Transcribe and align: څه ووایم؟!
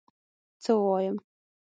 څه 0.63 0.71
ووایم؟! 0.77 1.15